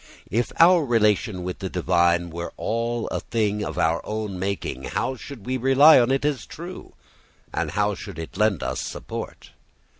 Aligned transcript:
If 0.31 0.51
our 0.59 0.83
relation 0.83 1.43
with 1.43 1.59
the 1.59 1.69
divine 1.69 2.31
were 2.31 2.53
all 2.57 3.05
a 3.09 3.19
thing 3.19 3.63
of 3.63 3.77
our 3.77 4.01
own 4.03 4.39
making, 4.39 4.85
how 4.85 5.15
should 5.15 5.45
we 5.45 5.57
rely 5.57 5.99
on 5.99 6.09
it 6.09 6.25
as 6.25 6.47
true, 6.47 6.93
and 7.53 7.69
how 7.69 7.93
should 7.93 8.17
it 8.17 8.35
lend 8.35 8.63
us 8.63 8.81
support? 8.81 9.51